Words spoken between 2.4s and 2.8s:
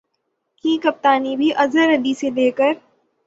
کر